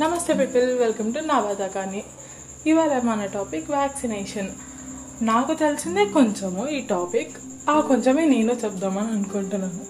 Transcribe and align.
నమస్తే 0.00 0.34
people 0.34 0.78
welcome 0.78 1.14
to 1.14 1.18
Nawada 1.18 1.66
కానీ 1.66 2.04
ఇవాళ 2.66 2.98
మన 2.98 3.24
టాపిక్ 3.24 3.70
వ్యాక్సినేషన్. 3.70 4.48
నాకు 5.22 5.54
తెలిసిందే 5.54 6.04
కొంచెము 6.04 6.68
ఈ 6.68 6.80
టాపిక్. 6.80 7.30
ఆ 7.70 7.80
కొంచెమే 7.80 8.24
నేను 8.24 8.52
చెప్దామని 8.52 9.08
అనుకుంటున్నాను. 9.08 9.80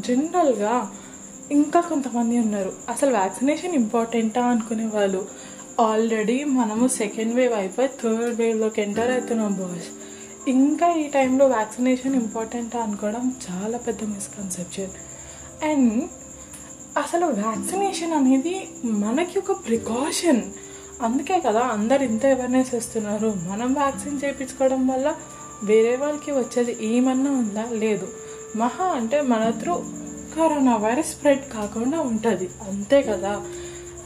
జనరల్గా 0.00 0.92
ఇంకా 1.50 1.80
కొంతమంది 1.80 2.38
ఉన్నారు. 2.38 2.72
అసలు 2.88 3.10
వ్యాక్సినేషన్ 3.10 3.74
ఇంపార్టెంటా 3.74 4.42
అనుకునే 4.46 4.86
వాళ్ళు? 4.86 5.28
ఆల్రెడీ 5.80 6.44
మనము 6.44 6.88
సెకండ్ 6.88 7.34
వేవ్ 7.34 7.54
అయిపోయి 7.54 7.88
థర్డ్ 7.88 8.36
వేవ్లోకి 8.36 8.82
ఎంటర్ 8.82 9.10
అవుతున్నాం 9.10 9.54
బాస్ 9.54 9.90
ఇంకా 10.48 10.94
ఈ 10.94 11.08
టైంలో 11.08 11.46
వ్యాక్సినేషన్ 11.46 12.14
ఇంపార్టెంటా 12.14 12.80
అనుకోవడం 12.80 13.34
చాలా 13.50 13.78
పెద్ద 13.78 14.02
మిస్కన్సెప్షన్ 14.04 14.90
అండ్ 15.64 16.08
అసలు 16.98 17.26
వ్యాక్సినేషన్ 17.26 18.12
అనేది 18.12 18.68
మనకి 18.84 19.38
ఒక 19.38 19.66
ప్రికాషన్. 19.66 20.42
అందుకే 21.02 21.40
కదా 21.40 21.60
అందరు 21.60 22.02
ఇంత 22.02 22.26
అవేర్నెస్ 22.26 22.74
ఇస్తున్నారు. 22.74 23.34
మనం 23.48 23.74
వ్యాక్సిన్ 23.74 24.20
చేయించుకోవడం 24.24 24.86
వల్ల 24.86 25.14
వేరే 25.62 25.96
వాళ్ళకి 25.96 26.32
వచ్చేది 26.32 26.76
ఏమన్నా 26.80 27.30
ఉందా? 27.30 27.66
లేదు. 27.72 28.08
మహా 28.56 28.84
అంటే 28.84 29.20
మన 29.20 29.50
త్రూ 29.50 29.74
కరోనా 30.36 30.76
వైరస్ 30.76 31.10
స్ప్రెడ్ 31.10 31.52
కాకుండా 31.52 32.00
ఉంటుంది. 32.00 32.50
అంతే 32.68 33.02
కదా. 33.02 33.42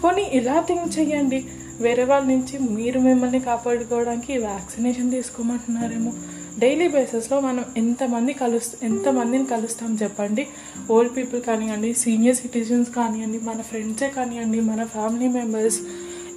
పోనీ 0.04 0.22
ఇలా 0.22 0.60
థింక్ 0.60 0.98
చేయండి 0.98 1.46
వేరే 1.80 2.04
వాళ్ళ 2.04 2.26
నుంచి 2.26 2.58
మీరు 2.58 3.00
మిమ్మల్ని 3.00 3.40
కాపాడుకోవడానికి 3.40 4.38
వ్యాక్సినేషన్ 4.38 5.10
తీసుకోమంటున్నారేమో. 5.10 6.12
డైలీ 6.58 6.88
బేసిస్లో 6.88 7.40
మనం 7.40 7.64
ఎంతమంది 7.76 8.32
కలుస్ 8.32 8.68
ఎంతమందిని 8.82 9.46
కలుస్తాం 9.46 9.98
చెప్పండి. 10.02 10.46
ఓల్డ్ 10.90 11.16
పీపుల్ 11.16 11.42
కానివ్వండి 11.42 11.94
సీనియర్ 11.94 12.36
సిటిజన్స్ 12.36 12.90
కానివ్వండి 12.90 13.38
మన 13.38 13.60
ఫ్రెండ్సే 13.60 14.08
కానివ్వండి 14.08 14.60
మన 14.60 14.84
ఫ్యామిలీ 14.84 15.28
మెంబర్స్ 15.28 15.78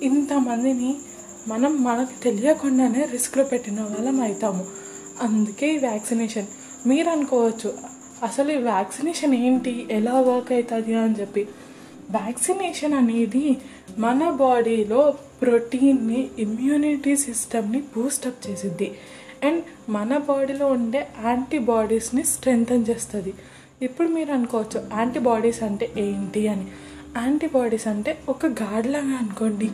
ఇంతమందిని 0.03 0.95
మనం 1.47 1.83
మనకు 1.83 2.23
తెలియకుండానే 2.23 3.07
రిస్క్లో 3.11 3.43
పెట్టిన 3.43 3.81
వాళ్ళం 3.81 4.21
అవుతాము 4.21 4.65
అందుకే 5.21 5.73
ఈ 5.73 5.77
వ్యాక్సినేషన్ 5.77 6.47
మీరు 6.87 7.09
అనుకోవచ్చు 7.09 7.73
అసలు 8.23 8.51
ఈ 8.51 8.57
వ్యాక్సినేషన్ 8.57 9.33
ఏంటి 9.33 9.87
ఎలా 9.91 10.19
వర్క్ 10.19 10.51
అవుతుంది 10.51 10.95
అని 10.95 11.15
చెప్పి. 11.19 11.47
వ్యాక్సినేషన్ 12.11 12.93
అనేది 12.93 13.57
మన 13.97 14.29
బాడీలో 14.29 15.13
ప్రోటీన్ని 15.41 16.27
ఇమ్యూనిటీ 16.39 17.15
సిస్టమ్ని 17.15 17.79
బూస్టప్ 17.79 18.49
చేసిద్ది. 18.49 18.91
అండ్ 19.43 19.91
మన 19.91 20.17
బాడీలో 20.17 20.67
ఉండే 20.67 21.07
యాంటీబాడీస్ని 21.23 22.23
స్ట్రెంగ్తన్ 22.23 22.85
చేస్తుంది. 22.89 23.33
ఇప్పుడు 23.81 24.07
మీరు 24.07 24.31
అనుకోవచ్చు 24.31 24.87
యాంటీబాడీస్ 24.93 25.63
అంటే 25.63 25.91
ఏంటి 25.97 26.47
అని. 26.47 26.67
యాంటీబాడీస్ 27.17 27.87
అంటే 27.87 28.17
ఒక 28.29 28.45
గాడ్లాగా 28.45 29.05
అనుకోండి. 29.05 29.71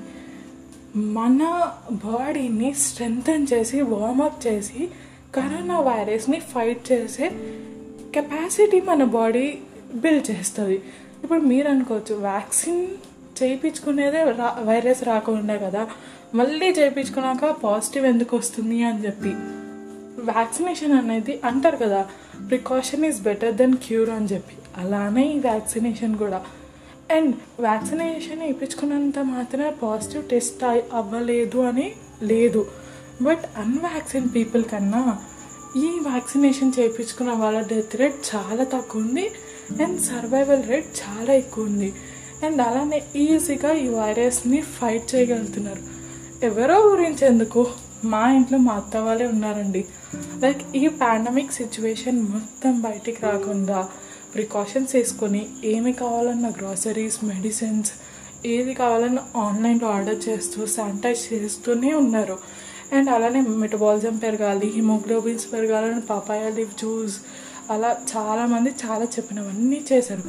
మన 0.96 1.72
బాడీని 1.92 2.74
స్ట్రెంగ్తన్ 2.74 3.48
చేసి 3.54 3.82
వార్మప్ 3.82 4.48
చేసి 4.48 4.90
కరోనా 5.36 5.80
వైరస్ని 5.80 6.40
ఫైట్ 6.40 6.92
చేసే 6.92 7.30
కెపాసిటీ 8.16 8.82
మన 8.82 9.04
బాడీ 9.04 9.58
బిల్డ్ 9.96 10.32
చేస్తుంది. 10.32 10.82
ఇప్పుడు 11.24 11.40
మీరు 11.40 11.70
అనుకోవచ్చు 11.70 12.16
వ్యాక్సిన్ 12.16 12.88
చేయించుకునేదే 13.44 14.24
రా 14.24 14.58
వైరస్ 14.62 15.04
రాకుండా 15.04 15.58
కదా. 15.58 15.88
మళ్ళీ 16.36 16.70
చేయించుకున్నాక 16.70 17.46
పాజిటివ్ 17.46 18.06
ఎందుకు 18.06 18.38
వస్తుంది 18.38 18.84
అని 18.84 19.06
చెప్పి. 19.06 19.30
వ్యాక్సినేషన్ 20.22 20.94
అనేది 20.94 21.40
అంటారు 21.46 21.78
కదా 21.78 22.08
precaution 22.50 23.06
is 23.06 23.22
better 23.22 23.54
than 23.54 23.74
cure 23.74 24.10
అని 24.10 24.26
చెప్పి. 24.26 24.56
అలానే 24.78 25.28
ఈ 25.28 25.40
వ్యాక్సినేషన్ 25.40 26.18
కూడా. 26.18 26.42
అండ్ 27.12 27.36
వ్యాక్సినేషన్ 27.60 28.40
వేయించుకున్నంత 28.40 29.20
మాత్రమే 29.20 29.72
పాజిటివ్ 29.84 30.30
టెస్ట్ 30.30 30.64
అవ్వలేదు 30.94 31.58
అని 31.58 31.92
లేదు. 32.24 32.68
బట్ 33.22 33.44
అన్వాక్సిన్ 33.58 34.30
పీపుల్ 34.36 34.64
కన్నా 34.64 35.18
ఈ 35.78 36.00
వ్యాక్సినేషన్ 36.10 36.72
చేయించుకున్న 36.80 37.32
వాళ్ళ 37.32 37.68
డెత్ 37.68 37.96
రేట్ 37.96 38.36
చాలా 38.36 38.64
తక్కువ 38.64 39.02
ఉంది 39.02 39.32
అండ్ 39.84 40.02
సర్వైవల్ 40.02 40.68
రేట్ 40.68 40.86
చాలా 40.86 41.34
ఎక్కువ 41.34 41.64
ఉంది. 41.64 41.94
అండ్ 42.46 42.62
అలానే 42.62 43.02
ఈజీగా 43.16 43.74
ఈ 43.74 43.88
వైరస్ని 43.88 44.62
ఫైట్ 44.62 45.16
చేయగలుగుతున్నారు. 45.16 45.82
ఎవరో 46.46 46.78
గురించి 46.80 47.28
ఎందుకు 47.28 47.68
మా 48.04 48.32
ఇంట్లో 48.32 48.58
మా 48.58 48.74
అత్త 48.74 48.98
వాళ్ళే 48.98 49.28
ఉన్నారండి. 49.28 49.86
లైక్ 50.14 50.76
ఈ 50.76 50.88
పాండమిక్ 50.88 51.52
సిచ్యువేషన్ 51.52 52.22
మొత్తం 52.22 52.82
బయటికి 52.82 53.26
రాకుండా 53.26 53.88
ప్రికాషన్స్ 54.34 54.96
వేసుకొని 54.96 55.48
ఏమి 55.66 55.94
కావాలన్న 55.94 56.50
గ్రాసరీస్ 56.50 57.24
మెడిసిన్స్ 57.24 57.92
ఏది 58.46 58.74
కావాలన్నా 58.74 59.24
ఆన్లైన్లో 59.38 59.88
ఆర్డర్ 59.88 60.30
చేస్తూ 60.30 60.66
శానిటైజ్ 60.66 61.34
చేస్తూనే 61.34 61.94
ఉన్నారు. 61.94 62.38
అండ్ 62.94 63.10
అలానే 63.10 63.42
మెటబాలిజం 63.42 64.18
పెరగాలి 64.18 64.68
హిమోగ్లోబిన్స్ 64.76 65.54
పెరగాలని 65.54 66.02
పాపాయా 66.02 66.50
లీవ్ 66.50 66.80
జ్యూస్ 66.80 67.20
అలా 67.70 67.98
చాలామంది 68.18 68.70
చాలా 68.86 69.04
చెప్పినవన్నీ 69.04 69.86
చేశారు. 69.92 70.24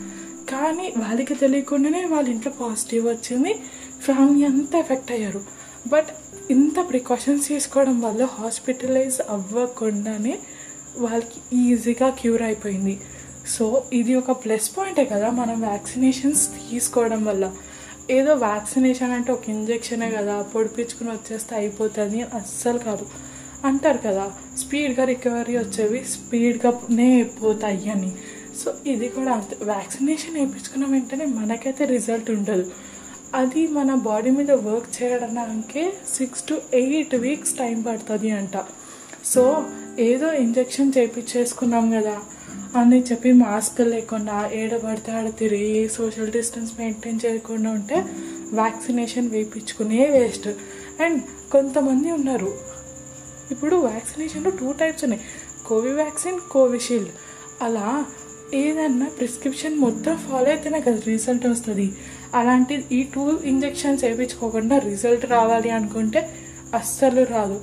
కానీ 0.50 0.92
వాళ్ళకి 0.98 1.34
తెలియకుండానే 1.34 2.04
వాళ్ళ 2.04 2.28
ఇంట్లో 2.28 2.52
పాజిటివ్ 2.60 3.08
వచ్చింది. 3.08 3.54
ఫ్యామిలీ 4.00 4.46
అంతా 4.46 4.78
ఎఫెక్ట్ 4.78 5.12
అయ్యారు. 5.12 5.42
బట్ 5.86 6.06
ఇంత 6.50 6.88
ప్రికాషన్స్ 6.88 7.48
తీసుకోవడం 7.48 8.00
వల్ల 8.00 8.24
హాస్పిటలైజ్ 8.24 9.20
అవ్వకుండానే 9.30 10.38
వాళ్ళకి 10.98 11.56
ఈజీగా 11.56 12.10
క్యూర్ 12.10 12.42
అయిపోయింది. 12.42 13.00
సో 13.48 13.84
ఇది 13.92 14.14
ఒక 14.14 14.30
ప్లస్ 14.30 14.78
పాయింటే 14.78 15.04
కదా 15.04 15.30
మనం 15.30 15.60
వ్యాక్సినేషన్స్ 15.60 16.48
తీసుకోవడం 16.48 17.24
వల్ల. 17.24 17.52
ఏదో 18.10 18.34
వ్యాక్సినేషన్ 18.34 19.12
అంటే 19.12 19.32
ఒక 19.32 19.48
ఇంజెక్షనే 19.48 20.10
కదా 20.10 20.42
పొడిపించుకుని 20.42 21.10
వచ్చేస్తే 21.10 21.56
అయిపోతుంది 21.56 22.22
అస్సలు 22.22 22.78
కాదు. 22.78 23.06
అంటారు 23.64 23.98
కదా 23.98 24.32
స్పీడ్గా 24.58 25.04
రికవరీ 25.04 25.56
వచ్చేవి 25.58 26.04
స్పీడ్గానే 26.04 27.22
పోతాయి 27.22 27.90
అని. 27.90 28.12
సో 28.62 28.74
ఇది 28.86 29.08
కూడా 29.08 29.32
అంతే. 29.32 29.56
వ్యాక్సినేషన్ 29.64 30.34
వేయించుకున్న 30.34 30.86
వెంటనే 30.86 31.24
మనకైతే 31.24 31.84
రిజల్ట్ 31.84 32.30
ఉండదు. 32.30 32.70
అది 33.34 33.66
మన 33.66 33.94
బాడీ 33.94 34.30
మీద 34.30 34.50
వర్క్ 34.50 35.02
చేయడానికి 35.02 35.92
six 36.14 36.42
to 36.42 36.62
eight 36.74 37.14
weeks 37.14 37.54
time 37.54 37.82
పడుతుంది 37.82 38.30
అంట. 38.30 38.50
సో 39.24 39.64
ఏదో 39.98 40.32
ఇంజెక్షన్ 40.32 40.92
చేయించేసుకున్నాం 40.98 41.90
కదా 41.90 42.20
అని 42.76 43.02
చెప్పి 43.02 43.32
మాస్క్ 43.32 43.80
లేకుండా 43.80 44.50
ఏడబడితే 44.52 45.12
ఆడ 45.12 45.32
తిరిగి 45.38 45.88
సోషల్ 45.88 46.32
డిస్టెన్స్ 46.32 46.72
మెయింటైన్ 46.78 47.20
చేయకుండా 47.26 47.70
ఉంటే 47.70 47.94
వ్యాక్సినేషన్ 48.52 49.30
వేయించుకునే 49.30 50.06
వేస్ట్ 50.06 50.48
అండ్ 51.02 51.22
కొంతమంది 51.52 52.12
ఉన్నారు. 52.12 52.58
ఇప్పుడు 53.50 53.76
వ్యాక్సినేషన్లో 53.76 54.50
టూ 54.50 54.72
టైప్స్ 54.72 55.04
ఉన్నాయి. 55.04 55.22
కోవివాక్సిన్ 55.66 56.40
కోవిషీల్డ్ 56.40 57.10
అలా 57.62 58.06
ఏదన్నా 58.54 59.06
ప్రిస్క్రిప్షన్ 59.06 59.74
మొత్తం 59.74 60.16
ఫాలో 60.16 60.48
అయితేనే 60.48 60.80
కదా 60.80 61.00
రిజల్ట్ 61.06 61.46
వస్తుంది. 61.46 61.92
అలాంటి 62.34 62.84
ఈ 62.92 63.02
టూ 63.02 63.38
ఇంజెక్షన్స్ 63.44 64.04
వేయించుకోకుండా 64.04 64.78
రిజల్ట్ 64.78 65.26
రావాలి 65.26 65.70
అనుకుంటే 65.70 66.30
అస్సలు 66.74 67.22
రాదు. 67.22 67.60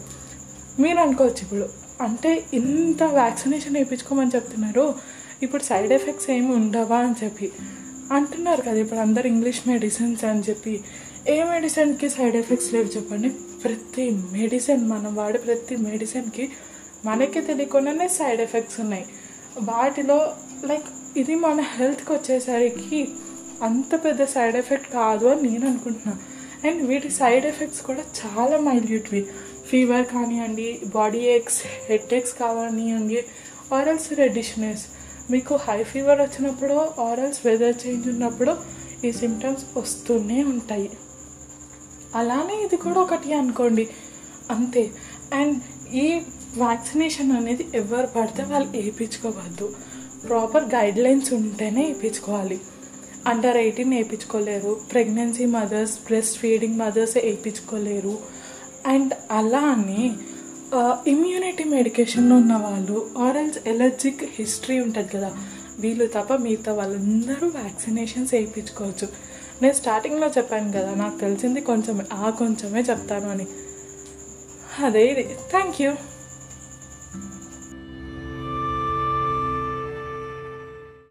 మీరు 0.79 0.97
అనుకోవచ్చు 0.97 1.41
ఇప్పుడు 1.41 1.69
అంటే 2.01 2.43
ఇంత 2.53 3.03
వ్యాక్సినేషన్ 3.03 3.73
వేయించుకోమని 3.73 4.31
చెప్తున్నారు 4.35 4.95
ఇప్పుడు 5.43 5.63
సైడ్ 5.63 5.91
ఎఫెక్ట్స్ 5.91 6.29
ఏమి 6.29 6.51
ఉండవా 6.55 6.97
అని 6.97 7.15
చెప్పి. 7.23 7.51
అంటున్నారు 8.11 8.61
కదా 8.61 8.73
ఇప్పుడు 8.73 8.99
అందరు 8.99 9.27
ఇంగ్లీష్ 9.27 9.61
మెడిసిన్స్ 9.67 10.25
అని 10.25 10.43
చెప్పి. 10.49 10.83
ఏ 11.29 11.43
మెడిసిన్కి 11.43 12.09
సైడ్ 12.09 12.35
ఎఫెక్ట్స్ 12.35 12.73
లేవు 12.73 12.85
చెప్పండి? 12.85 13.29
ప్రతి 13.29 14.09
మెడిసిన్ 14.09 14.89
మనం 14.89 15.15
వాడే 15.15 15.37
ప్రతి 15.37 15.75
మెడిసిన్కి 15.75 16.49
మనకి 17.05 17.41
తెలియకుండానే 17.41 18.07
సైడ్ 18.07 18.41
ఎఫెక్ట్స్ 18.41 18.79
ఉన్నాయి. 18.79 19.05
వాటిలో 19.61 20.33
లైక్ 20.67 21.17
ఇది 21.17 21.35
మన 21.35 21.59
హెల్త్కి 21.59 22.13
వచ్చేసరికి 22.13 23.07
అంత 23.61 24.05
పెద్ద 24.05 24.25
సైడ్ 24.25 24.55
ఎఫెక్ట్ 24.55 24.93
కాదు 24.93 25.25
అని 25.27 25.49
నేను 25.49 25.67
అనుకుంటున్నాను 25.67 26.19
అండ్ 26.67 26.87
వీటి 26.87 27.09
సైడ్ 27.09 27.45
ఎఫెక్ట్స్ 27.45 27.81
కూడా 27.81 28.03
చాలా 28.19 28.57
మైల్యూట్వి 28.59 29.21
ఫీవర్ 29.69 30.05
కానివ్వండి 30.05 30.79
బాడీ 30.85 31.19
ఎగ్స్ 31.19 31.63
హెడ్ 31.89 32.13
ఏక్స్ 32.13 32.33
కానివ్వండి 32.33 33.25
ఆరల్స్ 33.73 34.13
రెడిష్నెస్ 34.13 34.85
మీకు 35.31 35.55
హై 35.55 35.83
ఫీవర్ 35.83 36.21
వచ్చినప్పుడు 36.21 36.73
ఆరల్స్ 37.01 37.39
వెదర్ 37.45 37.87
చేంజ్ 37.87 38.07
ఉన్నప్పుడు 38.07 38.57
ఈ 39.07 39.11
సిమ్టమ్స్ 39.11 39.65
వస్తూనే 39.77 40.43
ఉంటాయి. 40.43 40.89
అలానే 42.15 42.63
ఇది 42.65 42.75
కూడా 42.75 42.99
ఒకటి 43.01 43.33
అనుకోండి. 43.33 43.89
అంతే. 44.51 44.91
అండ్ 45.33 45.57
ఈ 45.95 46.21
వ్యాక్సినేషన్ 46.57 47.31
అనేది 47.31 47.67
ఎవరు 47.75 48.07
పడితే 48.07 48.43
వాళ్ళు 48.43 48.69
వేయించుకోవద్దు 48.71 49.75
ప్రాపర్ 50.27 50.65
గైడ్ 50.65 50.99
లైన్స్ 50.99 51.33
ఉంటేనే 51.33 51.85
వేయించుకోవాలి 51.87 52.59
under 53.27 53.57
eighteen 53.57 53.93
వేయించుకోలేరు 53.93 54.79
pregnancy 54.91 55.45
mothers 55.45 55.99
breast 56.05 56.37
feeding 56.37 56.77
mothers 56.77 57.17
వేయించుకోలేరు 57.17 58.19
and 58.85 59.13
అలా 59.31 59.59
అని 59.59 60.11
ఇమ్యూనిటీ 61.07 61.63
మెడికేషన్లో 61.63 62.35
ఉన్న 62.35 62.53
వాళ్ళు 62.57 63.11
ఆరల్స్ 63.17 63.57
ఎలర్జిక్ 63.67 64.23
హిస్టరీ 64.23 64.79
ఉంటుంది 64.79 65.09
కదా 65.09 65.31
వీళ్ళు 65.79 66.07
తప్ప 66.07 66.35
మిగతా 66.35 66.73
వాళ్ళందరూ 66.73 67.47
వ్యాక్సినేషన్స్ 67.47 68.33
వేయించుకోవచ్చు 68.33 69.07
నేను 69.61 69.73
స్టార్టింగ్లో 69.73 70.27
చెప్పాను 70.27 70.71
కదా 70.71 70.95
నాకు 70.95 71.19
తెలిసింది 71.19 71.61
కొంచెమే 71.61 72.03
ఆ 72.13 72.29
కొంచెమే 72.29 72.81
చెప్తాను 72.81 73.29
అని. 73.29 73.47
అదే 74.85 75.07
ఇది. 75.07 75.23
Thank 75.23 75.81
you 75.81 75.91